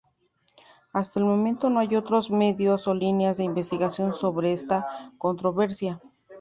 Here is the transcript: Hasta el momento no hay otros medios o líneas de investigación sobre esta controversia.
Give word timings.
Hasta 0.93 1.19
el 1.19 1.27
momento 1.27 1.69
no 1.69 1.79
hay 1.79 1.95
otros 1.95 2.31
medios 2.31 2.87
o 2.87 2.95
líneas 2.95 3.37
de 3.37 3.43
investigación 3.43 4.13
sobre 4.15 4.51
esta 4.51 5.13
controversia. 5.19 6.01